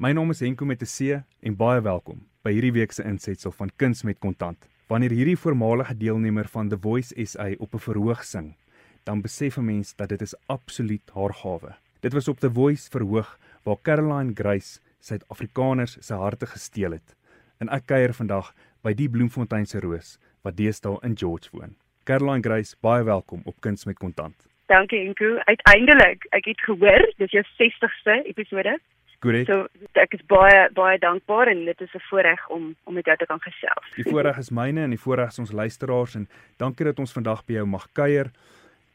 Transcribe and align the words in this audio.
My 0.00 0.14
naam 0.16 0.30
is 0.32 0.40
Henko 0.40 0.64
met 0.64 0.80
'n 0.80 0.88
C 0.96 1.22
en 1.44 1.56
baie 1.56 1.80
welkom 1.80 2.20
by 2.42 2.52
hierdie 2.56 2.72
week 2.72 2.92
se 2.92 3.02
insetsel 3.04 3.52
van 3.52 3.70
Kuns 3.76 4.02
met 4.02 4.18
Kontant. 4.18 4.56
Wanneer 4.88 5.10
hierdie 5.10 5.36
voormalige 5.36 5.96
deelnemer 5.96 6.48
van 6.48 6.68
The 6.68 6.78
Voice 6.80 7.12
SA 7.24 7.50
op 7.58 7.74
'n 7.74 7.78
verhoog 7.78 8.24
sing, 8.24 8.56
dan 9.04 9.20
besef 9.20 9.58
'n 9.58 9.64
mens 9.64 9.96
dat 9.96 10.08
dit 10.08 10.22
is 10.22 10.34
absoluut 10.46 11.10
haar 11.14 11.34
gawe. 11.34 11.74
Dit 12.00 12.12
was 12.12 12.28
op 12.28 12.40
The 12.40 12.50
Voice 12.50 12.90
verhoog 12.90 13.38
waar 13.62 13.76
Caroline 13.82 14.32
Grace 14.34 14.80
Suid-Afrikaners 15.00 15.96
se 16.00 16.14
harte 16.14 16.46
gesteel 16.46 16.90
het. 16.90 17.16
En 17.58 17.68
ek 17.68 17.86
kuier 17.86 18.14
vandag 18.14 18.54
by 18.82 18.94
die 18.94 19.08
Bloemfontein 19.10 19.66
se 19.66 19.80
roos 19.80 20.18
wat 20.42 20.56
deesdae 20.56 20.96
in 21.02 21.18
George 21.18 21.48
woon. 21.52 21.76
Caroline 22.04 22.42
Grace, 22.42 22.76
baie 22.80 23.04
welkom 23.04 23.40
op 23.44 23.60
Kuns 23.60 23.84
met 23.84 23.98
Kontant. 23.98 24.46
Dankie 24.66 25.06
Enko. 25.06 25.36
Uiteindelik, 25.44 26.24
ek 26.30 26.44
het 26.44 26.60
gehoor 26.60 27.12
dis 27.16 27.30
jou 27.30 27.44
60ste 27.44 28.24
episode. 28.24 28.80
Korrek. 29.20 29.46
So 29.46 29.68
ek 30.00 30.14
is 30.16 30.22
baie 30.30 30.68
baie 30.76 30.98
dankbaar 31.00 31.50
en 31.52 31.64
dit 31.64 31.80
is 31.80 31.94
'n 31.94 32.04
voorreg 32.08 32.48
om 32.48 32.74
om 32.84 32.94
met 32.94 33.04
jou 33.04 33.16
te 33.16 33.26
kan 33.26 33.40
gesels. 33.40 33.86
Die 33.96 34.10
voorreg 34.10 34.38
is 34.38 34.50
myne 34.50 34.82
en 34.82 34.90
die 34.90 35.02
voorreg 35.04 35.28
is 35.28 35.38
ons 35.38 35.52
luisteraars 35.52 36.14
en 36.14 36.28
dankie 36.56 36.84
dat 36.84 36.98
ons 36.98 37.12
vandag 37.12 37.44
by 37.44 37.52
jou 37.52 37.66
mag 37.66 37.88
kuier. 37.92 38.30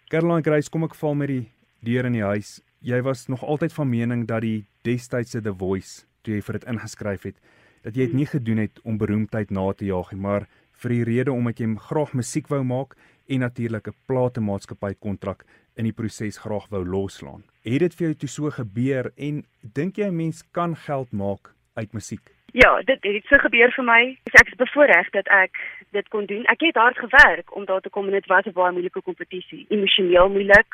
Caroline 0.10 0.42
Grace, 0.42 0.70
kom 0.70 0.84
ek 0.84 0.96
val 0.96 1.16
met 1.16 1.28
die 1.28 1.52
deur 1.82 2.06
in 2.06 2.14
die 2.14 2.24
huis. 2.24 2.62
Jy 2.82 3.02
was 3.02 3.28
nog 3.28 3.44
altyd 3.44 3.74
van 3.74 3.90
mening 3.90 4.26
dat 4.28 4.42
die 4.42 4.66
destydse 4.84 5.42
The 5.42 5.54
Voice, 5.54 6.06
toe 6.22 6.34
jy 6.34 6.42
vir 6.42 6.54
dit 6.54 6.68
ingeskryf 6.70 7.24
het, 7.24 7.36
dat 7.84 7.96
jy 7.96 8.06
dit 8.06 8.14
nie 8.14 8.26
gedoen 8.26 8.58
het 8.58 8.80
om 8.84 8.98
beroemdheid 8.98 9.52
na 9.52 9.74
te 9.74 9.86
jaag 9.86 10.12
nie, 10.12 10.22
maar 10.22 10.48
vir 10.72 10.90
die 10.90 11.04
rede 11.04 11.32
omdat 11.32 11.60
jy 11.60 11.76
graag 11.76 12.14
musiek 12.14 12.48
wou 12.48 12.64
maak 12.64 12.96
en 13.28 13.40
natuurlik 13.40 13.88
'n 13.88 13.96
platenmaatskappy 14.06 14.94
kontrak 15.00 15.46
in 15.76 15.84
die 15.84 15.94
proses 15.94 16.38
graag 16.38 16.68
wou 16.70 16.86
loslaan. 16.86 17.44
Het 17.64 17.80
dit 17.80 17.96
vir 17.96 18.08
jou 18.08 18.16
toe 18.16 18.30
so 18.30 18.50
gebeur 18.50 19.12
en 19.16 19.46
dink 19.62 19.96
jy 19.96 20.08
'n 20.08 20.16
mens 20.16 20.44
kan 20.52 20.76
geld 20.76 21.12
maak 21.12 21.54
uit 21.74 21.94
musiek? 21.94 22.36
Ja, 22.52 22.82
dit 22.82 23.04
het 23.04 23.26
so 23.26 23.38
gebeur 23.38 23.72
vir 23.72 23.84
my. 23.84 24.18
Ek 24.24 24.48
is 24.48 24.56
bevoorreg 24.56 25.10
dat 25.10 25.28
ek 25.28 25.58
dit 25.92 26.08
kon 26.08 26.26
doen. 26.26 26.46
Ek 26.46 26.62
het 26.62 26.76
hard 26.76 26.98
gewerk 26.98 27.56
om 27.56 27.66
daar 27.66 27.82
te 27.82 27.90
kom 27.90 28.06
en 28.06 28.12
dit 28.12 28.26
was 28.26 28.46
'n 28.46 28.52
baie 28.52 28.72
moeilike 28.72 29.02
kompetisie. 29.02 29.66
Emosioneel 29.70 30.30
moeilik, 30.30 30.70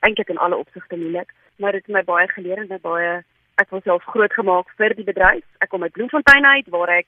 eintlik 0.00 0.28
in 0.28 0.38
alle 0.38 0.56
opsigte 0.56 0.96
moeilik, 0.96 1.32
maar 1.56 1.72
dit 1.72 1.86
het 1.86 1.94
my 1.94 2.02
baie 2.02 2.28
geleer 2.28 2.58
en 2.58 2.68
my 2.68 2.78
baie 2.78 3.24
ek 3.54 3.70
was 3.70 3.82
self 3.82 4.04
groot 4.04 4.32
gemaak 4.32 4.68
vir 4.76 4.94
die 4.94 5.04
bedryf. 5.04 5.44
Ek 5.58 5.68
kom 5.68 5.82
uit 5.82 5.92
Bloemfontein 5.92 6.44
uit 6.44 6.68
waar 6.68 6.88
ek 6.88 7.06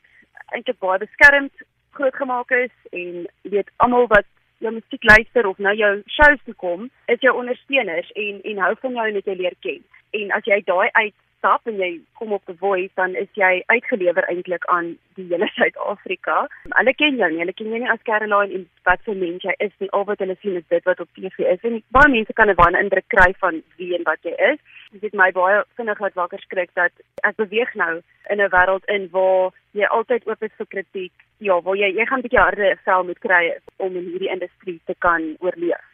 eintlik 0.53 0.79
baie 0.79 0.99
beskermd 0.99 1.53
groot 1.91 2.15
gemaak 2.15 2.51
is 2.51 2.75
en 2.91 3.27
weet 3.43 3.71
almal 3.77 4.07
wat 4.07 4.27
jou 4.59 4.73
musiek 4.75 5.05
luister 5.05 5.47
of 5.47 5.59
nou 5.59 5.75
jou 5.77 5.93
shows 6.07 6.41
toe 6.45 6.55
kom, 6.55 6.89
is 7.07 7.21
jou 7.21 7.35
ondersteuners 7.37 8.11
en 8.15 8.41
en 8.43 8.63
hou 8.67 8.75
van 8.81 8.99
jou 8.99 9.09
en 9.09 9.21
het 9.21 9.31
jou 9.31 9.37
leer 9.37 9.57
ken. 9.61 9.83
En 10.15 10.33
as 10.37 10.47
jy 10.47 10.61
daai 10.67 10.89
uitstap 10.95 11.67
en 11.71 11.81
jy 11.83 11.91
kom 12.19 12.33
op 12.37 12.45
die 12.47 12.57
voice, 12.61 12.93
dan 13.01 13.17
is 13.19 13.31
jy 13.39 13.63
uitgelewer 13.73 14.27
eintlik 14.31 14.65
aan 14.73 14.95
die 15.19 15.27
hele 15.33 15.49
Suid-Afrika. 15.57 16.45
Hulle 16.71 16.95
ken 16.95 17.19
jou 17.21 17.31
nie, 17.33 17.43
hulle 17.43 17.57
ken 17.59 17.73
jou 17.75 17.81
nie 17.83 17.91
as 17.91 18.07
Caroline 18.09 18.61
en 18.61 18.69
wat 18.89 19.03
vir 19.09 19.19
mens 19.19 19.45
jy 19.47 19.57
is 19.67 19.75
nie. 19.83 19.91
Al 19.91 20.07
wat 20.11 20.23
hulle 20.23 20.39
sien 20.41 20.61
is 20.61 20.69
dit 20.71 20.87
wat 20.89 21.03
op 21.03 21.11
TV 21.19 21.49
is. 21.57 21.67
En 21.67 21.83
baie 21.97 22.13
mense 22.15 22.39
kan 22.39 22.51
'n 22.51 22.59
wanneer 22.63 22.87
indruk 22.87 23.09
kry 23.17 23.31
van 23.43 23.63
wie 23.77 23.93
en 23.99 24.07
wat 24.11 24.23
jy 24.23 24.35
is. 24.53 24.63
Dit 24.93 25.03
het 25.09 25.21
my 25.23 25.31
baie 25.33 25.65
vinnig 25.77 26.01
laat 26.01 26.15
wakker 26.23 26.41
skrik 26.47 26.71
dat 26.75 26.93
ek 27.23 27.37
beweeg 27.37 27.75
nou 27.75 27.95
in 28.31 28.41
'n 28.41 28.53
wêreld 28.55 28.85
in 28.87 29.09
waar 29.11 29.51
jy 29.73 29.87
altyd 29.87 30.27
oop 30.27 30.43
is 30.43 30.59
vir 30.59 30.67
kritiek 30.67 31.13
ja, 31.39 31.61
waar 31.61 31.77
jy 31.77 31.91
jy 31.99 32.07
gaan 32.07 32.19
'n 32.19 32.27
bietjie 32.27 32.41
harde 32.47 32.77
vel 32.85 33.05
moet 33.05 33.19
kry 33.19 33.57
om 33.77 33.97
in 33.97 34.07
hierdie 34.13 34.31
industrie 34.31 34.81
te 34.87 34.95
kan 34.99 35.37
oorleef. 35.41 35.85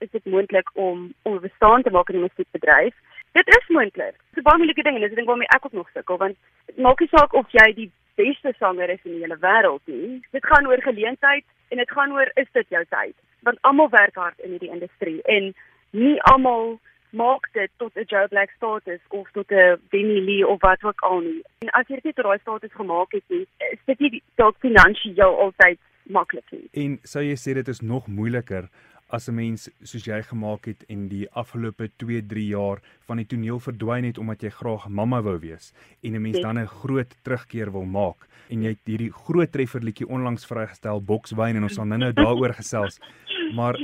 Is 0.00 0.10
dit 0.10 0.24
moontlik 0.24 0.68
om 0.74 1.12
om 1.22 1.40
bestaan 1.40 1.82
te 1.82 1.90
maak 1.90 2.08
in 2.10 2.16
die 2.20 2.28
musiekbedryf? 2.28 2.94
Dit 3.32 3.48
is 3.48 3.68
moontlik. 3.68 4.16
Dit 4.16 4.38
is 4.38 4.42
'n 4.42 4.48
baie 4.48 4.58
moeilike 4.58 4.82
ding 4.82 4.94
en 4.94 5.00
dit 5.00 5.10
is 5.10 5.14
'n 5.16 5.20
ding 5.20 5.28
waarmee 5.28 5.54
ek 5.56 5.64
ook 5.64 5.72
nog 5.72 5.90
sukkel 5.94 6.16
want 6.16 6.36
maak 6.76 7.00
nie 7.00 7.08
saak 7.08 7.32
of 7.32 7.46
jy 7.50 7.72
die 7.74 7.90
beste 8.14 8.52
sanger 8.58 8.90
is 8.90 9.04
in 9.04 9.12
die 9.12 9.20
hele 9.20 9.38
wêreld 9.38 9.84
nie. 9.84 10.20
Dit 10.30 10.46
gaan 10.46 10.66
oor 10.66 10.82
geleentheid 10.82 11.44
en 11.68 11.76
dit 11.76 11.90
gaan 11.90 12.12
oor 12.12 12.30
is 12.34 12.50
dit 12.52 12.68
jou 12.68 12.84
tyd? 12.88 13.14
Want 13.42 13.58
almal 13.60 13.88
werk 13.88 14.14
hard 14.14 14.38
in 14.38 14.50
hierdie 14.50 14.74
industrie 14.76 15.22
en 15.22 15.54
nie 15.90 16.22
almal 16.22 16.80
maak 17.10 17.48
dit 17.52 17.70
tot 17.76 17.96
'n 17.96 18.04
Joe 18.06 18.28
Black 18.28 18.50
status 18.50 19.00
of 19.08 19.30
tot 19.30 19.50
'n 19.50 19.80
Benny 19.90 20.20
Lee 20.20 20.46
of 20.46 20.60
wat 20.60 20.82
ook 20.82 21.00
al 21.00 21.20
nie. 21.20 21.42
En 21.58 21.70
as 21.70 21.86
jy 21.86 22.00
dit 22.02 22.14
tot 22.14 22.24
daai 22.24 22.38
status 22.38 22.72
gemaak 22.72 23.12
het, 23.12 23.24
nie, 23.26 23.46
is 23.58 23.78
dit 23.84 23.98
nie 23.98 24.22
dalk 24.34 24.56
finansiëel 24.58 25.38
altyd 25.38 25.78
maklik 26.02 26.50
nie. 26.50 26.68
En 26.72 26.98
sou 27.02 27.22
jy 27.24 27.36
sê 27.36 27.54
dit 27.54 27.68
is 27.68 27.80
nog 27.80 28.06
moeiliker 28.06 28.68
as 29.10 29.28
'n 29.28 29.34
mens 29.34 29.68
soos 29.82 30.04
jy 30.04 30.22
gemaak 30.22 30.66
het 30.66 30.84
en 30.88 31.08
die 31.08 31.26
afgelope 31.32 31.90
2-3 32.02 32.46
jaar 32.48 32.78
van 33.06 33.16
die 33.16 33.26
toneel 33.26 33.60
verdwyn 33.60 34.04
het 34.04 34.18
omdat 34.18 34.42
jy 34.42 34.50
graag 34.50 34.88
mamma 34.88 35.22
wou 35.22 35.38
wees 35.38 35.72
en 36.02 36.14
'n 36.14 36.22
mens 36.22 36.40
dan 36.40 36.58
'n 36.58 36.66
groot 36.66 37.14
terugkeer 37.22 37.72
wil 37.72 37.84
maak 37.84 38.28
en 38.50 38.62
jy 38.62 38.68
het 38.74 38.90
hierdie 38.90 39.12
groot 39.12 39.52
trefferliedjie 39.52 40.08
onlangs 40.08 40.46
vrygestel 40.46 41.02
Bokswyn 41.02 41.56
en 41.56 41.62
ons 41.62 41.74
sal 41.74 41.86
nou-nou 41.86 42.12
daaroor 42.12 42.54
gesels. 42.54 43.00
Maar 43.58 43.74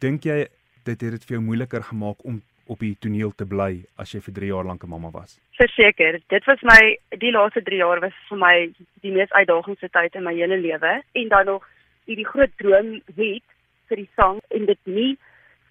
dink 0.00 0.24
jy 0.24 0.48
dit 0.84 1.00
het 1.00 1.10
dit 1.10 1.24
vir 1.24 1.36
jou 1.36 1.42
moeiliker 1.44 1.82
gemaak 1.82 2.24
om 2.24 2.40
op 2.70 2.78
die 2.78 2.94
toneel 3.00 3.32
te 3.36 3.44
bly 3.44 3.82
as 3.98 4.14
jy 4.14 4.20
vir 4.20 4.34
3 4.34 4.50
jaar 4.52 4.64
lank 4.64 4.84
'n 4.84 4.88
mamma 4.88 5.10
was? 5.10 5.38
Verseker, 5.58 6.20
dit 6.28 6.44
was 6.44 6.62
my 6.62 6.96
die 7.18 7.32
laaste 7.32 7.62
3 7.62 7.76
jaar 7.76 8.00
was 8.00 8.12
vir 8.28 8.38
my 8.38 8.72
die 9.02 9.12
mees 9.12 9.30
uitdagende 9.30 9.88
tyd 9.90 10.14
in 10.14 10.24
my 10.24 10.34
hele 10.34 10.56
lewe 10.56 11.02
en 11.12 11.28
dan 11.28 11.46
nog 11.46 11.66
hierdie 12.06 12.26
groot 12.26 12.52
droom 12.56 13.00
het 13.16 13.44
vir 13.90 14.02
die 14.04 14.10
sang 14.16 14.40
en 14.56 14.66
dit 14.70 14.80
nie 14.86 15.12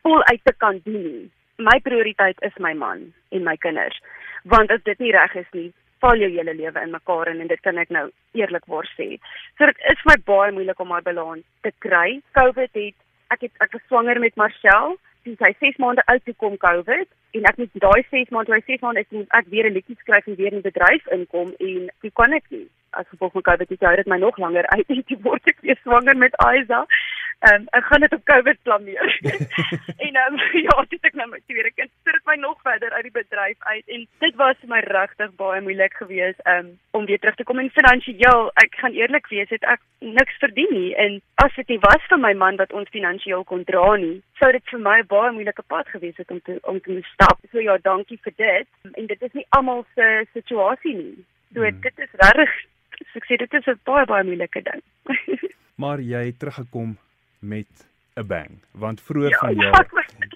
voluit 0.06 0.44
te 0.46 0.56
kan 0.64 0.80
doen 0.86 1.04
nie. 1.04 1.28
My 1.60 1.80
prioriteit 1.84 2.40
is 2.48 2.56
my 2.60 2.74
man 2.74 3.10
en 3.36 3.44
my 3.44 3.56
kinders. 3.58 3.98
Want 4.44 4.72
as 4.72 4.84
dit 4.86 5.00
nie 5.04 5.12
reg 5.16 5.36
is 5.42 5.50
nie, 5.58 5.72
val 6.04 6.22
jou 6.22 6.30
hele 6.32 6.56
lewe 6.56 6.84
in 6.84 6.96
mekaar 6.96 7.28
in, 7.32 7.42
en 7.44 7.52
dit 7.52 7.62
kan 7.66 7.78
ek 7.82 7.92
nou 7.92 8.06
eerlikwaar 8.38 8.88
sê. 8.96 9.18
So 9.58 9.68
dit 9.68 9.84
is 9.92 10.00
vir 10.06 10.14
my 10.14 10.18
baie 10.32 10.56
moeilik 10.56 10.80
om 10.80 10.92
my 10.94 11.02
balans 11.04 11.46
te 11.68 11.74
kry. 11.84 12.22
COVID 12.40 12.72
het 12.80 12.96
ek 13.36 13.46
het 13.46 13.66
ek 13.66 13.76
was 13.76 13.86
swanger 13.88 14.20
met 14.24 14.40
Marcel 14.40 14.98
toe 15.24 15.36
hy 15.44 15.52
6 15.60 15.80
maande 15.84 16.04
oud 16.12 16.24
toe 16.26 16.36
kom 16.42 16.56
COVID 16.58 17.08
en 17.38 17.48
ek 17.52 17.58
moet 17.62 17.82
daai 17.84 18.02
6 18.10 18.32
maande, 18.34 18.56
hy 18.56 18.62
6 18.66 18.84
maande 18.86 19.04
is 19.04 19.12
moet 19.14 19.36
ek 19.40 19.50
weer 19.54 19.68
'n 19.70 19.76
liedjie 19.76 19.98
skryf 20.00 20.28
en 20.28 20.40
weer 20.40 20.54
in 20.54 20.66
bedryf 20.66 21.08
inkom 21.18 21.54
en 21.60 21.90
toe 22.02 22.12
kon 22.22 22.34
ek 22.34 22.46
nie. 22.50 22.68
As 22.92 23.08
gevolg 23.12 23.34
van 23.34 23.46
COVID 23.50 23.70
het 23.70 23.98
dit 24.02 24.08
my 24.08 24.18
nog 24.18 24.38
langer 24.38 24.66
uit 24.68 24.90
en 24.90 25.04
toe 25.04 25.20
word 25.28 25.44
ek 25.52 25.60
weer 25.62 25.78
swanger 25.84 26.18
met 26.18 26.38
Aiza. 26.46 26.86
Ehm 27.40 27.62
um, 27.62 27.68
ek 27.72 27.86
gaan 27.88 28.02
dit 28.04 28.14
op 28.14 28.24
COVID 28.24 28.58
blameer. 28.64 29.20
en 30.06 30.16
ehm 30.16 30.34
um, 30.34 30.40
ja, 30.68 30.74
dit 30.90 31.06
ek 31.08 31.14
nou 31.16 31.28
my 31.32 31.40
tweede 31.48 31.72
kind 31.72 31.92
sit 32.04 32.14
dit 32.18 32.26
my 32.28 32.36
nog 32.36 32.58
verder 32.68 32.92
uit 32.92 33.06
die 33.08 33.16
bedryf 33.16 33.56
uit 33.60 33.94
en 33.96 34.04
dit 34.24 34.36
was 34.42 34.60
vir 34.60 34.72
my 34.74 34.80
regtig 34.84 35.32
baie 35.40 35.62
moeilik 35.62 35.96
geweest 36.02 36.42
um, 36.54 36.74
om 36.92 37.08
weer 37.08 37.22
terug 37.24 37.38
te 37.40 37.48
kom 37.48 37.62
en 37.64 37.72
finansiëel, 37.78 38.52
ek 38.64 38.76
gaan 38.82 38.98
eerlik 38.98 39.32
wees, 39.32 39.50
het 39.56 39.64
ek 39.76 39.80
niks 40.20 40.36
verdien 40.44 40.76
nie 40.76 40.92
en 41.06 41.18
as 41.46 41.56
dit 41.56 41.72
nie 41.72 41.80
was 41.88 42.12
vir 42.12 42.20
my 42.28 42.34
man 42.44 42.60
wat 42.60 42.76
ons 42.76 42.92
finansiëel 42.98 43.48
kon 43.48 43.64
dra 43.72 43.96
nie, 44.04 44.20
sou 44.44 44.52
dit 44.52 44.76
vir 44.76 44.84
my 44.92 45.00
baie 45.16 45.32
moeilike 45.40 45.64
pad 45.72 45.88
gewees 45.96 46.20
het 46.20 46.36
om 46.36 46.44
te 46.44 46.60
om 46.68 46.84
te 46.84 47.00
stap. 47.14 47.40
So 47.54 47.64
ja, 47.64 47.80
dankie 47.88 48.20
vir 48.28 48.36
dit. 48.36 48.72
En 48.92 49.08
dit 49.08 49.28
is 49.30 49.36
nie 49.40 49.48
almal 49.56 49.86
se 49.96 50.14
situasie 50.36 50.96
nie. 50.96 51.20
So 51.56 51.64
hmm. 51.64 51.80
dit 51.88 52.08
is 52.08 52.24
regtig 52.28 52.64
ek 53.16 53.28
sê 53.32 53.40
dit 53.40 53.54
is 53.54 53.68
'n 53.68 53.80
baie 53.88 54.06
baie 54.06 54.28
moeilike 54.28 54.62
ding. 54.72 54.84
maar 55.84 56.04
jy 56.04 56.26
het 56.28 56.40
teruggekom 56.40 56.98
met 57.40 57.88
'n 58.16 58.28
bang 58.28 58.60
want 58.72 59.02
vroeër 59.02 59.30
ja, 59.30 59.38
vanjaar 59.38 59.88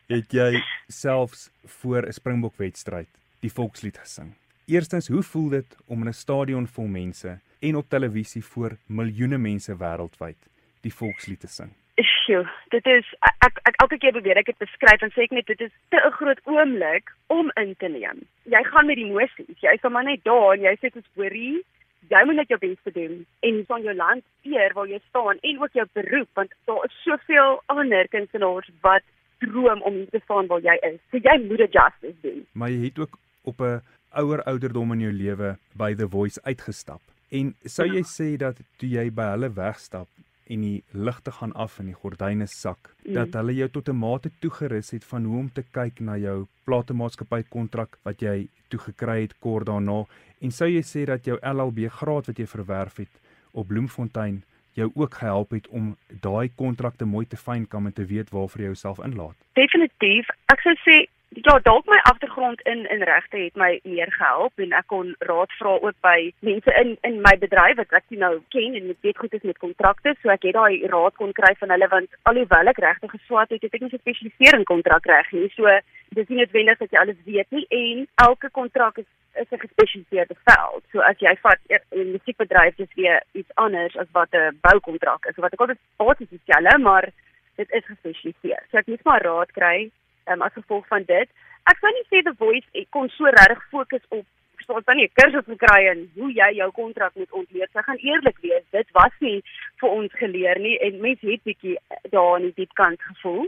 het 0.07 0.31
jy 0.31 0.63
selfs 0.87 1.51
voor 1.65 2.07
'n 2.07 2.11
Springbok 2.11 2.55
wedstryd 2.57 3.09
die 3.39 3.51
volkslied 3.51 3.97
gesing. 3.97 4.33
Eerstens, 4.65 5.07
hoe 5.07 5.23
voel 5.23 5.49
dit 5.49 5.75
om 5.85 6.01
in 6.01 6.07
'n 6.07 6.13
stadion 6.13 6.67
vol 6.67 6.87
mense 6.87 7.39
en 7.59 7.75
op 7.75 7.89
televisie 7.89 8.43
voor 8.45 8.77
miljoene 8.85 9.37
mense 9.37 9.77
wêreldwyd 9.77 10.37
die 10.81 10.93
volkslied 10.93 11.39
te 11.39 11.47
sing? 11.47 11.71
Sjoe, 12.01 12.49
dit 12.69 12.85
is 12.85 13.05
ek 13.19 13.59
ek 13.69 13.75
elke 13.81 13.97
keer 13.97 14.11
probeer 14.11 14.37
ek 14.37 14.45
dit 14.45 14.57
beskryf 14.57 15.01
en 15.01 15.11
sê 15.11 15.27
ek 15.27 15.31
net 15.31 15.45
dit 15.45 15.61
is 15.61 15.71
te 15.89 15.97
'n 15.97 16.11
groot 16.11 16.39
oomblik 16.43 17.11
om 17.27 17.51
in 17.55 17.75
te 17.75 17.87
neem. 17.87 18.19
Jy 18.43 18.63
gaan 18.63 18.85
met 18.85 18.95
die 18.95 19.05
emosies, 19.05 19.59
jy 19.59 19.73
is 19.73 19.81
sommer 19.81 20.03
net 20.03 20.23
daar 20.23 20.53
en 20.53 20.61
jy 20.61 20.75
sê 20.75 20.89
dit 20.89 20.95
is 20.95 21.11
hoorie 21.15 21.65
jy 22.13 22.21
moet 22.27 22.39
net 22.41 22.53
jou 22.53 22.59
bes 22.61 22.79
te 22.85 22.93
doen 22.95 23.15
en 23.47 23.63
van 23.71 23.85
jou 23.87 23.95
land 23.95 24.23
eer 24.49 24.75
waar 24.77 24.89
jy 24.91 24.99
staan 25.07 25.41
en 25.41 25.61
ook 25.63 25.79
jou 25.79 25.87
beroep 25.97 26.29
want 26.39 26.53
daar 26.69 26.85
is 26.89 26.99
soveel 27.07 27.59
ander 27.73 28.09
kunstenaars 28.15 28.69
wat 28.85 29.05
droom 29.43 29.81
om 29.81 29.97
hier 29.99 30.09
te 30.09 30.21
staan 30.23 30.47
waar 30.51 30.63
jy 30.63 30.75
is. 30.89 30.99
So 31.11 31.21
jy 31.23 31.35
moet 31.47 31.63
dit 31.65 31.79
justice 31.79 32.19
doen. 32.21 32.45
Maar 32.51 32.71
jy 32.71 32.85
het 32.85 32.99
ook 32.99 33.17
op 33.43 33.61
'n 33.61 33.81
ouer 34.21 34.43
ouderdom 34.43 34.93
in 34.93 34.99
jou 34.99 35.11
lewe 35.11 35.57
by 35.75 35.93
The 35.95 36.07
Voice 36.09 36.39
uitgestap. 36.43 37.01
En 37.29 37.55
sou 37.65 37.87
jy 37.87 38.03
sê 38.03 38.37
dat 38.37 38.57
toe 38.77 38.89
jy 38.89 39.09
by 39.11 39.31
hulle 39.33 39.49
wegstap 39.53 40.07
en 40.53 40.61
die 40.65 40.83
ligte 40.91 41.31
gaan 41.31 41.53
af 41.53 41.79
en 41.79 41.89
die 41.91 41.97
gordyne 41.97 42.47
sak. 42.47 42.93
Mm. 43.03 43.13
dat 43.13 43.33
hulle 43.39 43.53
jou 43.55 43.69
tot 43.69 43.89
'n 43.89 43.97
mate 43.97 44.31
toegerus 44.39 44.91
het 44.91 45.03
van 45.03 45.25
hoe 45.25 45.39
om 45.39 45.49
te 45.51 45.63
kyk 45.71 45.99
na 45.99 46.17
jou 46.17 46.47
platemaatskappy 46.63 47.43
kontrak 47.49 47.97
wat 48.03 48.21
jy 48.21 48.47
toe 48.69 48.79
gekry 48.79 49.21
het 49.21 49.39
kort 49.39 49.65
daarna. 49.65 50.05
En 50.41 50.51
sou 50.51 50.69
jy 50.69 50.81
sê 50.81 51.05
dat 51.05 51.25
jou 51.25 51.37
LLB 51.41 51.89
graad 51.89 52.25
wat 52.25 52.37
jy 52.37 52.47
verwerf 52.47 52.97
het 52.97 53.13
op 53.51 53.67
Bloemfontein 53.67 54.43
jou 54.73 54.91
ook 54.95 55.13
gehelp 55.13 55.51
het 55.51 55.67
om 55.67 55.97
daai 56.07 56.51
kontrakte 56.55 57.05
mooi 57.05 57.25
te 57.27 57.37
fyn 57.37 57.67
kam 57.67 57.85
en 57.85 57.93
te 57.93 58.05
weet 58.05 58.29
waarvoor 58.29 58.61
jy 58.61 58.65
jouself 58.65 58.99
inlaat? 59.05 59.35
Definitief. 59.53 60.27
Ek 60.53 60.59
sou 60.65 60.73
sê 60.85 61.05
ja, 61.41 61.59
dalk 61.63 61.85
my 61.85 61.97
agtergrond 62.03 62.61
in 62.61 62.85
in 62.89 63.01
regte 63.01 63.37
het 63.37 63.55
my 63.55 63.79
meer 63.83 64.11
gehelp 64.11 64.59
en 64.59 64.73
ek 64.77 64.87
kon 64.87 65.15
raad 65.19 65.51
vra 65.59 65.73
ook 65.85 65.95
by 66.05 66.17
mense 66.39 66.73
in 66.81 66.97
in 67.01 67.21
my 67.21 67.33
bedryf 67.39 67.79
wat 67.79 67.95
ek 67.99 68.13
nou 68.23 68.33
ken 68.55 68.75
en 68.79 68.91
weet 69.01 69.17
goed 69.17 69.33
is 69.33 69.47
met 69.49 69.57
kontrakte, 69.57 70.15
so 70.21 70.29
ek 70.29 70.45
het 70.49 70.57
daai 70.57 70.85
raad 70.91 71.15
kon 71.15 71.33
kry 71.33 71.53
van 71.59 71.73
hulle 71.75 71.89
want 71.95 72.09
alhoewel 72.29 72.71
ek 72.73 72.83
regte 72.85 73.09
geswat 73.15 73.49
het, 73.49 73.61
het 73.61 73.73
ek 73.73 73.85
nie 73.85 73.95
gespesialiseer 73.95 74.59
in 74.59 74.69
kontrakreg 74.69 75.31
nie. 75.31 75.49
So 75.55 75.79
dis 76.13 76.29
nie 76.29 76.41
noodwendig 76.43 76.77
dat 76.77 76.91
jy 76.91 77.01
alles 77.01 77.19
weet 77.25 77.49
nie 77.49 77.65
en 77.81 78.07
elke 78.27 78.49
kontrak 78.49 79.01
is 79.03 79.09
is 79.41 79.49
'n 79.49 79.65
gespesialiseerde 79.65 80.35
veld. 80.45 80.83
So 80.91 80.99
as 81.01 81.17
jy 81.17 81.35
vat 81.41 81.59
'n 81.69 82.11
musiekbedryf 82.11 82.75
dis 82.75 82.93
weer 82.95 83.23
iets 83.33 83.55
anders 83.55 83.97
as 83.97 84.07
wat 84.11 84.29
'n 84.31 84.59
boukontrak 84.61 85.25
is. 85.25 85.35
Wat 85.35 85.53
ek 85.53 85.61
altyd 85.61 85.81
basies 85.97 86.29
dieselfde, 86.29 86.77
maar 86.77 87.09
dit 87.55 87.71
is 87.71 87.85
gespesialiseer. 87.85 88.63
So 88.71 88.77
ek 88.77 88.87
moet 88.87 89.03
maar 89.03 89.21
raad 89.21 89.51
kry 89.51 89.91
um, 90.31 90.41
as 90.41 90.53
gevolg 90.53 90.87
van 90.87 91.03
dit. 91.07 91.29
Ek 91.71 91.79
sou 91.79 91.91
nie 91.95 92.07
sê 92.11 92.23
The 92.23 92.35
Voice 92.37 92.85
kon 92.91 93.09
so 93.15 93.25
regtig 93.25 93.63
fokus 93.71 94.03
op 94.09 94.25
verstaan 94.63 94.81
dan 94.85 94.95
nie 94.95 95.07
'n 95.07 95.13
kursus 95.19 95.45
gekry 95.45 95.87
en 95.91 96.09
hoe 96.15 96.31
jy 96.33 96.49
jou 96.55 96.71
kontrak 96.71 97.15
moet 97.15 97.31
ontleed. 97.31 97.69
Ek 97.73 97.85
gaan 97.85 97.97
eerlik 97.97 98.37
wees, 98.41 98.63
dit 98.71 98.87
was 98.91 99.11
nie 99.19 99.43
vir 99.79 99.89
ons 99.89 100.11
geleer 100.13 100.59
nie 100.59 100.77
en 100.79 101.01
mense 101.01 101.25
het 101.27 101.43
bietjie 101.43 101.77
daar 102.09 102.39
in 102.39 102.43
die 102.43 102.53
diep 102.55 102.73
kant 102.73 103.01
gevoel. 103.01 103.47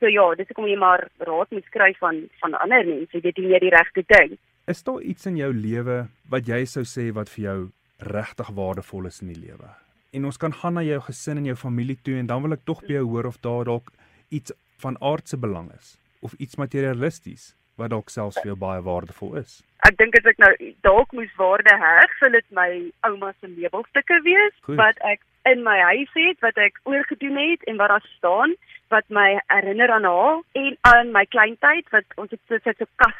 So 0.00 0.06
ja, 0.06 0.34
dis 0.34 0.46
hoekom 0.46 0.66
jy 0.66 0.76
maar 0.76 1.08
raad 1.18 1.50
moet 1.50 1.68
kry 1.70 1.94
van 1.98 2.28
van 2.40 2.54
ander 2.54 2.86
mense, 2.86 3.12
jy 3.12 3.20
weet 3.20 3.38
nie 3.38 3.60
die 3.60 3.76
regte 3.78 4.02
ding. 4.06 4.38
Is 4.66 4.82
daar 4.82 5.02
iets 5.02 5.26
in 5.26 5.36
jou 5.36 5.52
lewe 5.52 6.08
wat 6.28 6.46
jy 6.46 6.64
sou 6.64 6.84
sê 6.84 7.12
wat 7.12 7.28
vir 7.28 7.44
jou 7.44 7.70
regtig 7.98 8.48
waardevol 8.48 9.06
is 9.06 9.22
in 9.22 9.28
die 9.28 9.40
lewe? 9.46 9.68
En 10.12 10.24
ons 10.24 10.36
kan 10.36 10.52
gaan 10.52 10.74
na 10.74 10.82
jou 10.82 11.00
gesin 11.00 11.36
en 11.36 11.44
jou 11.44 11.56
familie 11.56 11.98
toe 12.02 12.14
en 12.14 12.26
dan 12.26 12.42
wil 12.42 12.52
ek 12.52 12.64
tog 12.64 12.80
by 12.80 12.92
jou 12.92 13.04
hoor 13.04 13.26
of 13.26 13.40
daar 13.40 13.64
dalk 13.64 13.92
iets 14.28 14.52
van 14.78 14.96
aardse 15.00 15.36
belang 15.36 15.70
is 15.72 15.98
of 16.20 16.34
iets 16.38 16.56
materialisties 16.56 17.54
wat 17.78 17.90
dalk 17.90 18.10
selfs 18.10 18.40
vir 18.42 18.52
jou 18.52 18.58
baie 18.58 18.82
waardevol 18.82 19.36
is. 19.38 19.60
Ek 19.86 19.96
dink 19.98 20.16
as 20.18 20.26
ek 20.26 20.40
nou 20.42 20.52
dalk 20.82 21.12
moes 21.14 21.30
waarde 21.38 21.74
heg, 21.78 22.14
sal 22.18 22.34
dit 22.34 22.48
my 22.50 22.68
ouma 23.06 23.32
se 23.38 23.46
meubelstukke 23.46 24.18
wees 24.26 24.54
Goed. 24.66 24.76
wat 24.80 24.98
ek 25.06 25.22
in 25.46 25.62
my 25.62 25.78
huis 25.94 26.10
het, 26.18 26.40
wat 26.42 26.58
ek 26.58 26.80
oorgedoen 26.84 27.38
het 27.38 27.62
en 27.70 27.78
wat 27.78 27.94
daar 27.94 28.08
staan 28.16 28.56
wat 28.92 29.04
my 29.08 29.38
herinner 29.52 29.90
aan 29.92 30.04
haar 30.04 30.40
en 30.52 30.76
aan 30.90 31.12
my 31.12 31.24
kleintyd 31.24 31.88
wat 31.94 32.04
ons 32.16 32.30
het 32.30 32.40
so 32.48 32.56
'n 32.56 32.88
kas 32.96 33.18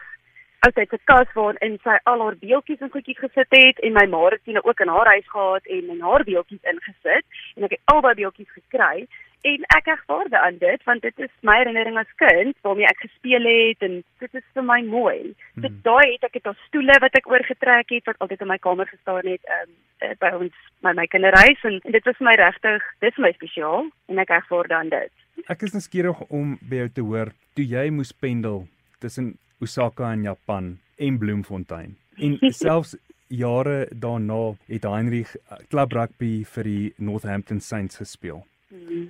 altyd 0.67 0.93
'n 0.93 1.05
kas 1.05 1.29
waarin 1.35 1.79
sy 1.85 1.97
al 2.03 2.23
haar 2.25 2.37
beeltjies 2.37 2.81
en 2.81 2.91
goedjies 2.91 3.19
gesit 3.19 3.51
het 3.51 3.79
en 3.79 3.93
my 3.93 4.07
ma 4.07 4.25
het 4.29 4.45
dit 4.45 4.65
ook 4.65 4.81
in 4.81 4.89
haar 4.89 5.07
huis 5.07 5.29
gehad 5.29 5.65
en 5.67 5.91
in 5.95 6.01
haar 6.01 6.25
beeltjies 6.25 6.69
ingesit 6.73 7.25
en 7.57 7.65
ek 7.65 7.71
het 7.71 7.81
al 7.85 8.01
daai 8.01 8.15
beeltjies 8.15 8.53
gekry 8.59 9.07
en 9.47 9.65
ek 9.77 9.87
heg 9.87 10.01
waarde 10.11 10.39
aan 10.39 10.59
dit 10.59 10.85
want 10.89 11.03
dit 11.03 11.19
is 11.23 11.33
my 11.47 11.57
herinnering 11.61 11.99
as 12.01 12.11
kind 12.21 12.57
waarmee 12.67 12.89
ek 12.91 13.05
gespeel 13.05 13.47
het 13.47 13.85
en 13.87 14.01
dit 14.23 14.35
is 14.41 14.47
vir 14.55 14.67
my 14.67 14.79
mooi. 14.87 15.19
Hmm. 15.55 15.63
Dit 15.67 15.77
daai 15.87 16.15
het 16.15 16.27
ek 16.27 16.39
het 16.41 16.51
al 16.51 16.57
stoele 16.67 16.99
wat 17.03 17.19
ek 17.19 17.31
oorgetrek 17.31 17.95
het 17.95 18.11
wat 18.11 18.19
altyd 18.25 18.43
in 18.43 18.51
my 18.51 18.59
kamer 18.59 18.91
gestaan 18.91 19.31
het 19.31 19.53
um, 19.59 19.75
by 20.23 20.33
ons 20.41 20.55
my 20.87 20.95
my 20.99 21.07
kinderreis 21.11 21.63
en, 21.71 21.79
en 21.85 21.97
dit 21.97 22.11
was 22.11 22.19
vir 22.19 22.29
my 22.31 22.37
regtig 22.41 22.89
dis 23.05 23.21
my 23.23 23.33
spesiaal 23.37 23.91
en 24.11 24.23
ek 24.25 24.35
heg 24.35 24.49
waarde 24.51 24.79
aan 24.79 24.93
dit. 24.95 25.13
Ek 25.47 25.63
is 25.63 25.77
nuuskierig 25.77 26.25
om 26.29 26.57
by 26.63 26.83
jou 26.83 26.89
te 26.99 27.07
hoor 27.07 27.35
toe 27.55 27.67
jy 27.67 27.89
moes 27.95 28.13
pendel 28.13 28.67
tussen 29.03 29.37
Osaka 29.63 30.13
in 30.15 30.27
Japan 30.27 30.79
en 30.99 31.19
Bloemfontein. 31.19 31.95
En 32.19 32.39
selfs 32.65 32.97
jare 33.29 33.87
daarna 33.93 34.57
het 34.67 34.87
Heinrich 34.89 35.37
club 35.69 35.95
rugby 35.95 36.43
vir 36.57 36.65
die 36.65 36.85
Northampton 36.97 37.61
Saints 37.61 38.01
gespeel. 38.01 38.43
Hmm 38.73 39.09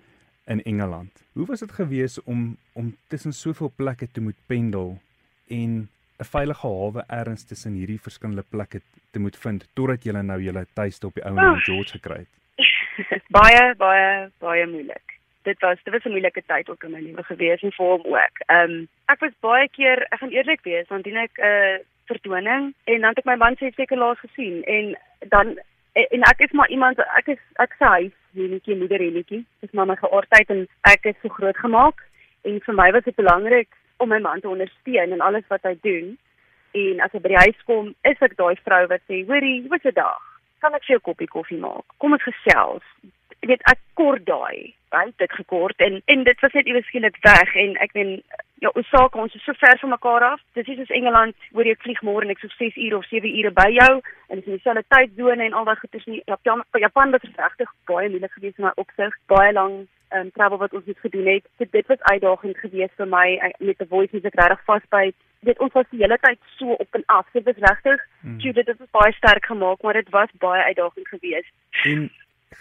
in 0.48 0.62
Engeland. 0.62 1.24
Hoe 1.32 1.46
was 1.46 1.60
dit 1.60 1.72
gewees 1.72 2.22
om 2.22 2.56
om 2.72 2.96
tussen 3.08 3.32
soveel 3.32 3.72
plekke 3.76 4.08
te 4.12 4.20
moet 4.20 4.36
pendel 4.46 4.98
en 5.48 5.88
'n 6.18 6.24
veilige 6.24 6.66
hawe 6.66 7.04
ergens 7.06 7.44
tussen 7.44 7.72
hierdie 7.72 8.00
verskillende 8.00 8.44
plekke 8.48 8.80
te 9.10 9.18
moet 9.18 9.36
vind 9.36 9.68
totdat 9.72 10.04
jy 10.04 10.12
nou 10.12 10.40
jou 10.42 10.64
tuiste 10.74 11.06
op 11.06 11.14
die 11.14 11.24
ou 11.24 11.36
en 11.38 11.60
George 11.60 11.98
gekry 11.98 12.18
het? 12.24 12.34
baie 13.38 13.74
baie 13.74 14.30
baie 14.38 14.66
moeilik. 14.66 15.16
Dit 15.42 15.60
was 15.60 15.78
dit 15.84 15.92
was 15.92 16.04
'n 16.04 16.10
moeilike 16.10 16.42
tyd 16.46 16.70
ook 16.70 16.84
in 16.84 16.90
my 16.90 17.00
lewe 17.00 17.22
gewees 17.22 17.62
en 17.62 17.72
vir 17.72 17.86
hom 17.86 18.04
ook. 18.04 18.34
Ehm 18.46 18.70
um, 18.70 18.88
ek 19.06 19.20
was 19.20 19.32
baie 19.40 19.68
keer, 19.68 20.06
ek 20.10 20.18
gaan 20.18 20.34
eerlik 20.34 20.62
wees, 20.62 20.88
want 20.88 21.04
dien 21.04 21.16
ek 21.16 21.38
'n 21.38 21.44
uh, 21.44 21.78
vertoning 22.06 22.74
en 22.84 23.00
dan 23.00 23.08
het 23.08 23.18
ek 23.18 23.30
my 23.30 23.36
man 23.36 23.56
se 23.56 23.70
seker 23.76 23.98
laas 23.98 24.18
gesien 24.18 24.64
en 24.64 24.96
dan 25.28 25.58
en 25.94 26.22
ek 26.30 26.40
is 26.46 26.52
maar 26.52 26.70
iemand 26.70 26.98
ek 26.98 27.28
is 27.34 27.42
ek 27.56 27.74
sê 27.78 27.88
hy 27.94 28.10
enetjie 28.44 28.76
moeder 28.76 29.00
enetjie 29.00 29.44
dis 29.60 29.72
maar 29.72 29.88
my 29.90 29.96
geaardheid 29.96 30.50
en 30.54 30.66
ek 30.90 31.10
is 31.10 31.18
so 31.22 31.28
groot 31.28 31.56
gemaak. 31.56 32.04
En 32.46 32.60
vir 32.64 32.74
my 32.74 32.90
was 32.94 33.04
dit 33.04 33.16
belangrik 33.16 33.68
om 33.98 34.08
my 34.08 34.20
man 34.22 34.40
te 34.40 34.48
ondersteun 34.48 35.12
in 35.12 35.20
alles 35.20 35.46
wat 35.48 35.62
hy 35.66 35.74
doen. 35.82 36.16
En 36.78 37.00
as 37.04 37.12
hy 37.12 37.20
by 37.24 37.32
die 37.34 37.42
huis 37.44 37.62
kom 37.66 37.94
is 38.08 38.24
ek 38.24 38.36
daai 38.38 38.56
vrou 38.64 38.82
wat 38.92 39.04
sê 39.10 39.24
hoorie 39.28 39.66
wat 39.72 39.82
se 39.82 39.92
dag? 39.96 40.20
Kan 40.62 40.74
ek 40.74 40.84
vir 40.86 40.96
jou 40.96 41.00
'n 41.00 41.08
koppie 41.08 41.30
koffie 41.34 41.58
maak? 41.58 41.84
Kom 41.98 42.12
ons 42.12 42.22
gesels. 42.22 42.84
Weet 43.40 43.62
ek 43.70 43.80
kort 43.94 44.24
daai. 44.26 44.74
Right 44.92 45.16
dit 45.18 45.32
gekort 45.32 45.80
en 45.80 46.02
en 46.06 46.24
dit 46.24 46.40
was 46.40 46.52
net 46.52 46.66
iewes 46.66 46.86
skielik 46.86 47.18
weg 47.22 47.56
en 47.56 47.76
ek 47.76 47.94
meen 47.94 48.22
ja, 48.58 48.70
Osaka, 48.74 49.20
ons 49.20 49.34
is 49.34 49.44
so 49.44 49.52
ver 49.58 49.78
van 49.78 49.92
mekaar 49.94 50.24
af. 50.32 50.40
Dis 50.52 50.66
nie 50.66 50.76
soos 50.78 50.94
Engeland 50.94 51.36
waar 51.54 51.68
jy 51.68 51.76
vlieg 51.82 52.00
môre 52.06 52.26
en 52.26 52.34
ek 52.34 52.40
so 52.42 52.50
6 52.58 52.78
ure 52.86 52.98
of 52.98 53.06
7 53.10 53.30
ure 53.40 53.52
by 53.54 53.68
jou 53.74 53.92
en 53.98 54.40
dis 54.40 54.48
in 54.48 54.58
dieselfde 54.58 54.84
tydsone 54.94 55.46
en 55.46 55.54
al 55.54 55.68
daai 55.68 55.78
goeders 55.82 56.08
nie. 56.10 56.22
Japan, 56.26 56.64
Japan 56.82 57.14
was 57.14 57.28
regtig 57.28 57.70
baie 57.90 58.10
moeilik 58.10 58.34
geweest 58.34 58.58
in 58.58 58.66
my 58.66 58.74
opsig. 58.82 59.14
Baie 59.30 59.54
lank 59.54 59.86
ehm 60.08 60.24
um, 60.24 60.30
travel 60.32 60.58
wat 60.58 60.74
ons 60.74 60.86
het 60.88 61.00
gedoen 61.04 61.26
het. 61.34 61.48
Dit, 61.60 61.72
dit 61.72 61.86
was 61.86 62.04
uitdagend 62.10 62.58
geweest 62.58 62.94
vir 62.96 63.10
my 63.14 63.26
met 63.58 63.78
die 63.78 63.88
voice 63.88 64.14
music 64.16 64.38
regtig 64.40 64.62
vasbyt. 64.70 65.16
Dit 65.46 65.58
ons 65.62 65.74
was 65.76 65.86
die 65.90 66.00
hele 66.02 66.18
tyd 66.18 66.38
so 66.58 66.78
op 66.82 66.94
en 66.98 67.04
af. 67.06 67.26
Dit 67.32 67.44
was 67.44 67.60
regtig, 67.62 68.06
hmm. 68.20 68.38
dit 68.38 68.56
het 68.56 68.80
ons 68.80 68.96
baie 68.96 69.12
sterk 69.12 69.46
gemaak, 69.46 69.82
maar 69.82 70.00
dit 70.00 70.08
was 70.10 70.32
baie 70.42 70.62
uitdagend 70.62 71.08
geweest. 71.08 71.52
En 71.84 72.08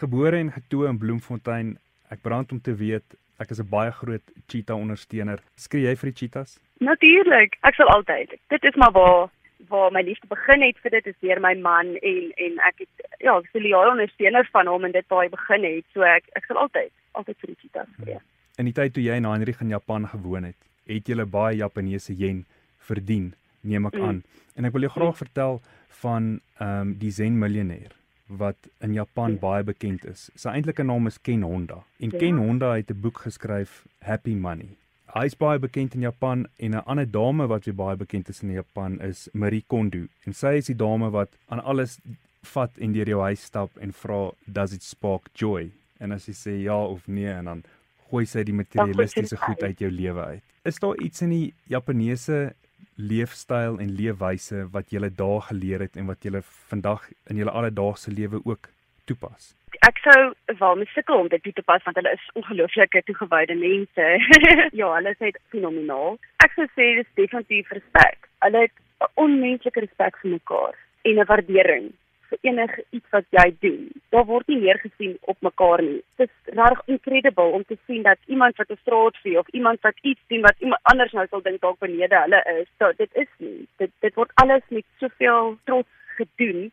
gebore 0.01 0.37
en 0.37 0.51
getoe 0.51 0.85
in 0.87 0.97
Bloemfontein, 0.97 1.77
ek 2.13 2.21
brand 2.21 2.51
om 2.51 2.61
te 2.61 2.75
weet 2.75 3.17
Ek 3.37 3.51
is 3.51 3.59
'n 3.61 3.69
baie 3.69 3.91
groot 3.91 4.25
cheetah 4.47 4.77
ondersteuner. 4.77 5.39
Skree 5.55 5.85
jy 5.87 5.95
vir 5.95 6.09
die 6.11 6.19
cheetahs? 6.19 6.59
Natuurlik. 6.79 7.57
Ek 7.63 7.75
sal 7.75 7.87
altyd. 7.87 8.33
Dit 8.49 8.63
is 8.63 8.75
maar 8.75 8.91
waar 8.91 9.29
waar 9.67 9.91
my 9.91 10.01
liefde 10.01 10.27
begin 10.27 10.61
het 10.61 10.77
vir 10.77 10.91
dit 10.91 11.07
is 11.07 11.15
deur 11.19 11.39
my 11.41 11.53
man 11.55 11.95
en 11.95 12.31
en 12.45 12.59
ek 12.69 12.83
het 12.83 12.93
ja, 13.19 13.37
ek 13.37 13.49
sou 13.51 13.61
jare 13.61 13.91
ondersteuner 13.91 14.47
van 14.51 14.67
hom 14.67 14.85
en 14.85 14.91
dit 14.91 15.07
waar 15.07 15.23
hy 15.23 15.29
begin 15.29 15.63
het. 15.63 15.85
So 15.93 16.01
ek 16.01 16.29
ek 16.35 16.45
sal 16.45 16.57
altyd 16.57 16.91
altyd 17.11 17.37
vir 17.41 17.47
die 17.47 17.59
cheetahs 17.61 17.93
skree. 17.93 18.19
In 18.57 18.65
die 18.65 18.73
tyd 18.73 18.93
toe 18.93 19.03
jy 19.03 19.17
in 19.17 19.25
Heinrich 19.25 19.61
in 19.61 19.69
Japan 19.69 20.07
gewoon 20.07 20.43
het, 20.43 20.57
het 20.85 21.09
jy 21.09 21.25
baie 21.25 21.57
Japaneese 21.57 22.13
yen 22.13 22.45
verdien, 22.77 23.33
neem 23.61 23.85
ek 23.85 23.97
mm. 23.97 24.05
aan. 24.07 24.23
En 24.55 24.65
ek 24.65 24.73
wil 24.73 24.81
jou 24.81 24.91
graag 24.91 25.13
mm. 25.13 25.21
vertel 25.25 25.61
van 26.01 26.39
ehm 26.59 26.81
um, 26.81 26.97
die 26.97 27.11
Zen 27.11 27.39
miljonair 27.39 27.93
wat 28.27 28.67
in 28.83 28.93
Japan 28.93 29.31
ja. 29.31 29.37
baie 29.37 29.63
bekend 29.63 30.05
is. 30.05 30.29
Sy 30.35 30.49
eintlike 30.49 30.83
naam 30.83 31.07
is 31.07 31.21
Ken 31.21 31.41
Honda. 31.41 31.83
En 31.99 32.11
ja. 32.11 32.19
Ken 32.19 32.37
Honda 32.37 32.73
het 32.75 32.91
'n 32.91 33.01
boek 33.01 33.23
geskryf, 33.25 33.85
Happy 33.99 34.35
Money. 34.35 34.75
Hy 35.15 35.25
is 35.25 35.37
baie 35.37 35.59
bekend 35.59 35.93
in 35.95 36.01
Japan 36.01 36.47
en 36.57 36.75
'n 36.75 36.85
ander 36.85 37.11
dame 37.11 37.47
wat 37.47 37.65
weer 37.65 37.75
baie 37.75 37.95
bekend 37.95 38.29
is 38.29 38.43
in 38.43 38.51
Japan 38.51 39.01
is 39.01 39.29
Marie 39.33 39.63
Kondo. 39.67 40.07
En 40.25 40.33
sy 40.33 40.57
is 40.57 40.65
die 40.65 40.75
dame 40.75 41.09
wat 41.09 41.29
aan 41.47 41.63
alles 41.63 41.99
vat 42.43 42.71
en 42.77 42.93
deur 42.93 43.07
jou 43.07 43.21
huis 43.21 43.43
stap 43.43 43.77
en 43.77 43.93
vra, 43.93 44.31
"Does 44.45 44.73
it 44.73 44.83
spark 44.83 45.29
joy?" 45.33 45.71
En 45.99 46.11
as 46.11 46.25
jy 46.25 46.33
sê 46.33 46.63
ja 46.63 46.85
of 46.85 47.07
nee 47.07 47.31
en 47.31 47.45
dan 47.45 47.63
gooi 48.09 48.25
sy 48.25 48.43
die 48.43 48.53
materialistiese 48.53 49.37
goed 49.37 49.63
uit 49.63 49.79
jou 49.79 49.91
lewe 49.91 50.23
uit. 50.23 50.43
Is 50.63 50.79
daar 50.79 50.95
iets 51.03 51.21
in 51.21 51.29
die 51.29 51.53
Japaneese 51.67 52.53
leefstyl 52.97 53.77
en 53.79 53.93
leefwyse 53.95 54.65
wat 54.73 54.91
jy 54.91 55.09
daar 55.15 55.41
geleer 55.49 55.85
het 55.85 55.95
en 55.95 56.09
wat 56.09 56.25
jy 56.25 56.41
vandag 56.69 57.05
in 57.29 57.37
jou 57.37 57.49
alledaagse 57.49 58.11
lewe 58.11 58.41
ook 58.43 58.69
toepas? 59.05 59.53
Ek 59.85 59.99
sou 60.03 60.33
wel 60.59 60.75
missukkel 60.81 61.21
om 61.21 61.29
dit 61.29 61.43
toe 61.43 61.53
te 61.53 61.61
pas 61.61 61.83
want 61.85 61.95
hulle 61.99 62.11
is 62.17 62.25
ongelooflike 62.33 63.03
toegewyde 63.05 63.55
mense. 63.55 64.07
ja, 64.79 64.89
hulle 64.95 65.13
is 65.13 65.21
net 65.23 65.37
fenomenaal. 65.53 66.17
Ek 66.43 66.57
sou 66.57 66.65
sê 66.73 66.89
dis 66.97 67.13
definitief 67.19 67.71
respek. 67.77 68.27
Hulle 68.45 68.65
het 68.65 68.75
'n 69.05 69.11
onmenslike 69.23 69.79
respek 69.85 70.17
vir 70.21 70.31
mekaar 70.31 70.75
en 71.03 71.19
'n 71.19 71.29
waardering 71.29 71.93
vir 72.29 72.39
enige 72.49 72.83
iets 72.89 73.09
wat 73.15 73.25
jy 73.37 73.45
doen. 73.59 73.89
Daar 74.15 74.25
word 74.25 74.47
nie 74.47 74.59
neergesien 74.61 75.17
op 75.21 75.37
mekaar 75.45 75.83
nie. 75.83 76.01
Dit 76.21 76.29
is 76.29 76.53
regtig 76.59 76.93
incredible 76.95 77.53
om 77.59 77.63
te 77.67 77.77
sien 77.85 78.03
dat 78.03 78.17
iemand 78.25 78.57
wat 78.57 78.71
'n 78.71 78.79
straatvee 78.81 79.39
of 79.39 79.47
iemand 79.47 79.81
wat 79.81 79.97
iets 80.01 80.21
doen 80.27 80.41
wat 80.41 80.59
iemand 80.59 80.81
anders 80.83 81.11
nou 81.11 81.27
sal 81.29 81.41
dink 81.41 81.61
dalk 81.61 81.79
benede 81.79 82.19
hulle 82.23 82.41
is. 82.59 82.67
So 82.79 82.91
dit 82.97 83.09
is 83.13 83.31
nie. 83.37 83.67
Dit 83.77 83.91
dit 83.99 84.13
word 84.15 84.31
alles 84.33 84.63
met 84.69 84.85
soveel 84.99 85.57
trots 85.63 85.89
gedoen 86.17 86.71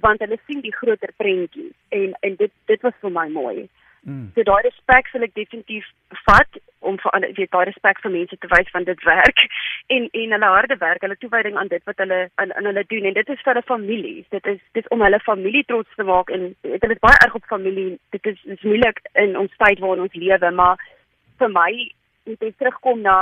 want 0.00 0.20
hulle 0.20 0.38
sien 0.46 0.60
die 0.60 0.76
groter 0.76 1.12
prentjie 1.16 1.72
en 1.88 2.14
en 2.20 2.36
dit 2.36 2.52
dit 2.64 2.80
was 2.82 2.96
vir 3.00 3.10
my 3.10 3.28
mooi. 3.28 3.68
Mm. 4.06 4.26
So 4.34 4.42
daai 4.46 4.62
respek 4.62 5.08
sal 5.10 5.24
ek 5.26 5.32
definitief 5.34 5.86
vat 6.28 6.58
om 6.86 6.98
vir 7.02 7.14
ander 7.16 7.32
weet 7.34 7.50
daai 7.50 7.64
respek 7.66 7.98
vir 8.04 8.12
mense 8.14 8.36
te 8.38 8.50
wys 8.52 8.68
van 8.74 8.84
dit 8.86 9.00
werk 9.08 9.40
en 9.96 10.06
en 10.20 10.34
hulle 10.36 10.50
harde 10.56 10.76
werk, 10.82 11.02
hulle 11.02 11.16
toewyding 11.22 11.58
aan 11.58 11.72
dit 11.72 11.82
wat 11.90 12.02
hulle 12.04 12.20
aan, 12.42 12.52
aan 12.54 12.68
hulle 12.70 12.84
doen 12.92 13.08
en 13.10 13.16
dit 13.16 13.32
is 13.34 13.42
vir 13.42 13.52
hulle 13.52 13.66
families. 13.70 14.28
Dit 14.36 14.46
is 14.52 14.60
dis 14.78 14.86
om 14.94 15.02
hulle 15.02 15.20
familie 15.26 15.64
trots 15.72 15.98
te 15.98 16.06
maak 16.06 16.30
en 16.36 16.52
dit 16.62 16.86
is 16.96 17.02
baie 17.08 17.18
erg 17.26 17.34
op 17.40 17.50
familie. 17.54 17.88
Dit 18.14 18.30
is 18.32 18.38
is 18.56 18.62
moeilik 18.68 19.02
in 19.24 19.34
ons 19.42 19.58
tyd 19.64 19.82
waarin 19.82 20.06
ons 20.06 20.20
lewe, 20.26 20.52
maar 20.60 20.86
vir 21.42 21.52
my 21.58 21.70
moet 22.30 22.46
ek 22.50 22.62
terugkom 22.62 23.02
na 23.02 23.16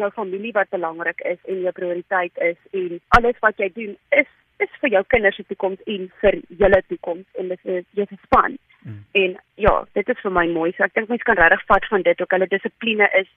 jou 0.00 0.08
familie 0.16 0.54
wat 0.56 0.72
belangrik 0.72 1.20
is 1.34 1.38
en 1.44 1.60
jou 1.66 1.72
prioriteit 1.76 2.42
is 2.48 2.56
en 2.72 2.96
alles 3.18 3.36
wat 3.44 3.60
jy 3.60 3.68
doen 3.76 3.92
is 4.22 4.30
is 4.64 4.76
vir 4.82 4.94
jou 4.96 5.02
kinders 5.14 5.36
se 5.40 5.46
toekoms 5.48 5.82
en 5.94 6.06
vir 6.22 6.38
julle 6.60 6.80
toekoms 6.90 7.40
en 7.40 7.50
dit 7.52 7.72
is 7.76 7.88
jy 7.98 8.06
se 8.10 8.18
span. 8.26 8.56
Mm. 8.84 9.00
En 9.20 9.36
ja, 9.66 9.74
dit 9.98 10.12
is 10.14 10.22
vir 10.26 10.34
my 10.38 10.44
mooi. 10.52 10.72
So 10.76 10.86
ek 10.86 10.94
dink 10.98 11.12
mense 11.12 11.26
kan 11.28 11.40
regtig 11.40 11.64
vat 11.70 11.88
van 11.92 12.04
dit 12.06 12.24
ook 12.24 12.36
hulle 12.36 12.50
dissipline 12.52 13.08
is 13.20 13.30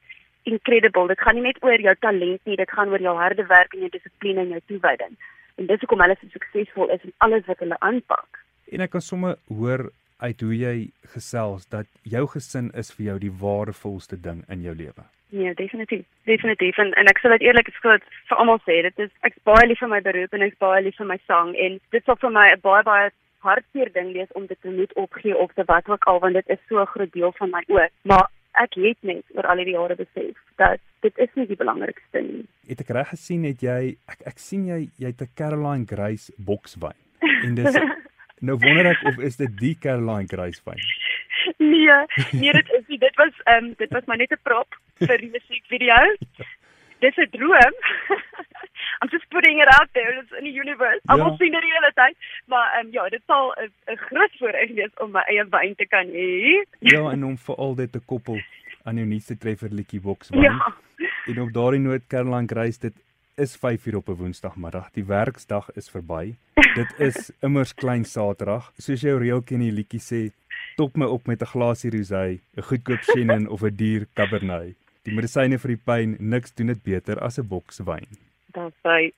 incredible. 0.52 1.08
Dit 1.12 1.24
gaan 1.24 1.40
nie 1.40 1.48
net 1.50 1.60
oor 1.64 1.80
jou 1.84 1.96
talent 2.04 2.42
nie, 2.50 2.58
dit 2.60 2.76
gaan 2.80 2.92
oor 2.94 3.04
jou 3.04 3.16
harde 3.20 3.46
werk 3.52 3.76
en 3.76 3.86
jou 3.86 3.92
dissipline 3.94 4.44
en 4.44 4.56
jou 4.56 4.62
toewyding. 4.72 5.16
En 5.58 5.70
dis 5.70 5.84
hoekom 5.84 6.04
hulle 6.06 6.18
so 6.20 6.34
suksesvol 6.34 6.92
is 6.96 7.04
in 7.08 7.16
alles 7.26 7.48
wat 7.50 7.64
hulle 7.64 7.80
aanpak. 7.86 8.44
En 8.72 8.84
ek 8.84 8.94
kan 8.96 9.04
sommer 9.04 9.38
hoor 9.48 9.90
uit 10.24 10.42
hoe 10.42 10.56
jy 10.56 10.76
gesels 11.14 11.68
dat 11.74 11.90
jou 12.04 12.26
gesin 12.34 12.72
is 12.78 12.92
vir 12.96 13.12
jou 13.12 13.20
die 13.28 13.36
waardevolste 13.44 14.20
ding 14.22 14.44
in 14.54 14.66
jou 14.66 14.76
lewe. 14.76 15.06
Ja, 15.38 15.54
definitief. 15.54 16.06
Definitief. 16.24 16.78
En, 16.78 16.92
en 16.94 17.10
ek 17.12 17.20
sal 17.22 17.36
dit 17.36 17.46
eerlik 17.46 17.70
vir 17.82 18.02
almal 18.42 18.60
sê, 18.66 18.80
dit 18.88 19.06
is 19.06 19.12
ek's 19.28 19.38
baie 19.46 19.68
lief 19.68 19.82
vir 19.84 19.92
my 19.92 20.00
beroep 20.06 20.34
en 20.34 20.46
ek's 20.46 20.58
baie 20.64 20.82
lief 20.86 20.98
vir 21.02 21.10
my 21.12 21.18
sang 21.30 21.54
en 21.66 21.78
dit 21.96 22.06
sal 22.06 22.18
vir 22.24 22.34
my 22.38 22.48
'n 22.54 22.64
baie 22.64 22.84
baie 22.88 23.12
hartseer 23.46 23.92
ding 23.94 24.14
wees 24.16 24.32
om 24.40 24.48
dit 24.48 24.58
te 24.62 24.74
moet 24.74 24.94
opgee 25.04 25.38
of 25.38 25.54
te 25.54 25.64
wat 25.68 25.90
ook 25.90 26.08
al 26.10 26.20
want 26.24 26.40
dit 26.40 26.50
is 26.56 26.64
so 26.70 26.82
'n 26.82 26.94
groot 26.94 27.14
deel 27.14 27.34
van 27.38 27.50
my 27.52 27.64
ook. 27.68 27.92
Maar 28.04 28.26
ek 28.64 28.74
het 28.82 28.98
net 29.02 29.24
oor 29.36 29.48
al 29.48 29.62
die 29.62 29.78
jare 29.78 29.96
besef 29.96 30.36
dat 30.56 30.80
dit 31.02 31.18
is 31.18 31.30
nie 31.36 31.48
die 31.48 31.62
belangrikste 31.62 32.22
nie. 32.22 32.46
Het 32.68 32.82
ek 32.82 32.90
reg 32.90 33.10
gesien 33.10 33.44
het 33.44 33.62
jy 33.62 33.98
ek 34.08 34.26
ek 34.26 34.40
sien 34.40 34.66
jy 34.66 34.90
jy 34.98 35.08
het 35.14 35.22
'n 35.22 35.34
Caroline 35.36 35.86
Grace 35.86 36.34
bokswyn 36.38 36.98
en 37.46 37.56
dis 37.56 37.78
Nou 38.40 38.58
wonder 38.62 38.86
ek 38.86 39.04
of 39.10 39.18
is 39.18 39.38
dit 39.38 39.54
die 39.58 39.76
Caroline 39.82 40.28
Grace 40.30 40.62
wyn? 40.66 40.82
Nee, 41.58 42.06
nee 42.32 42.52
dit 42.54 42.70
is 42.70 42.84
nie. 42.88 43.00
Dit 43.02 43.16
was 43.16 43.34
ehm 43.46 43.66
um, 43.66 43.74
dit 43.78 43.90
was 43.90 44.06
maar 44.06 44.18
net 44.18 44.32
'n 44.32 44.40
prop 44.44 44.78
vir 45.00 45.18
die 45.18 45.32
musiekvideo. 45.34 46.16
Dis 47.00 47.18
'n 47.18 47.30
droom. 47.32 47.76
I'm 49.02 49.10
just 49.10 49.30
putting 49.30 49.60
it 49.62 49.70
out 49.80 49.90
there. 49.94 50.10
It's 50.20 50.32
in 50.40 50.46
the 50.46 50.56
universe. 50.64 51.02
Ja. 51.04 51.14
Almal 51.14 51.38
sien 51.38 51.52
dit 51.52 51.62
die 51.62 51.74
hele 51.74 51.92
tyd, 51.94 52.16
maar 52.46 52.68
ehm 52.78 52.86
um, 52.86 52.94
ja, 52.94 53.10
dit 53.10 53.22
sal 53.26 53.54
'n 53.62 53.98
groot 53.98 54.34
voorreg 54.40 54.74
wees 54.74 54.94
om 55.04 55.12
my 55.12 55.24
eie 55.28 55.46
wyn 55.50 55.76
te 55.76 55.86
kan 55.86 56.08
hê. 56.08 56.64
ja, 56.80 57.10
en 57.14 57.24
om 57.24 57.38
vir 57.38 57.56
al 57.56 57.76
dit 57.76 57.92
te 57.92 58.00
koppel 58.00 58.42
aan 58.84 58.96
jou 58.96 59.08
nuutste 59.08 59.38
treffer 59.38 59.70
liedjie 59.70 60.02
Box 60.02 60.30
wyn. 60.30 60.42
Ja. 60.42 60.74
En 61.28 61.42
op 61.42 61.54
daardie 61.54 61.80
noot 61.80 62.08
Caroline 62.08 62.48
Grace 62.48 62.80
dit 62.80 62.94
is 63.36 63.58
5uur 63.58 63.96
op 63.96 64.10
'n 64.10 64.18
Woensdagmiddag. 64.22 64.92
Die 64.92 65.06
werksdag 65.06 65.72
is 65.72 65.90
verby. 65.90 66.36
Dit 66.54 67.00
is 67.00 67.32
immers 67.46 67.74
klein 67.74 68.06
Saterdag. 68.06 68.72
Soos 68.78 69.02
jou 69.02 69.20
reeltjie 69.20 69.58
in 69.58 69.64
die 69.64 69.72
liedjie 69.72 70.02
sê, 70.02 70.22
top 70.76 70.96
my 70.98 71.06
op 71.06 71.28
met 71.28 71.42
'n 71.42 71.52
glasie 71.54 71.92
rosé, 71.92 72.40
'n 72.56 72.62
goedkoop 72.62 73.02
Chenin 73.02 73.48
of 73.50 73.62
'n 73.62 73.76
duur 73.76 74.08
Cabernet. 74.14 74.76
Die 75.08 75.16
medisyne 75.16 75.56
vir 75.56 75.72
die 75.72 75.80
pyn, 75.80 76.18
niks 76.20 76.52
doen 76.52 76.68
dit 76.74 76.82
beter 76.84 77.22
as 77.24 77.40
'n 77.40 77.48
boks 77.48 77.80
wyn. 77.88 78.08
Hy. 78.84 79.14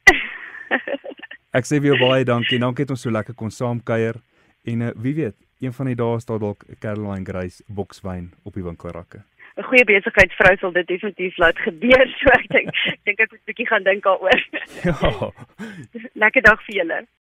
Ek 1.58 1.66
sê 1.66 1.80
vir 1.82 1.96
jou 1.96 1.98
baie 1.98 2.26
dankie. 2.26 2.60
Dankie 2.62 2.86
dat 2.86 2.94
ons 2.94 3.02
so 3.02 3.10
lekker 3.10 3.34
kon 3.34 3.50
saamkuier 3.50 4.22
en 4.70 4.82
uh, 4.86 4.92
wie 5.02 5.16
weet, 5.18 5.36
een 5.66 5.74
van 5.74 5.90
die 5.90 5.98
dae 5.98 6.20
staan 6.22 6.40
dalk 6.40 6.62
'n 6.70 6.78
Caroline 6.80 7.26
Grace 7.26 7.64
bokswyn 7.68 8.30
op 8.46 8.54
die 8.54 8.64
winkelrakke. 8.64 9.24
'n 9.58 9.66
goeie 9.66 9.84
besigheidsvrou 9.84 10.56
sal 10.58 10.72
dit 10.72 10.88
definitief 10.88 11.38
laat 11.38 11.58
gebeur. 11.58 12.06
So 12.20 12.30
ek 12.38 12.48
dink 12.54 12.70
ek 12.70 13.00
dink 13.06 13.20
ek 13.20 13.32
moet 13.32 13.42
'n 13.42 13.50
bietjie 13.50 13.68
gaan 13.68 13.84
dink 13.84 14.04
daaroor. 14.04 14.40
Ja. 14.86 15.32
Lekker 16.14 16.42
dag 16.42 16.62
vir 16.68 16.76
julle. 16.76 17.00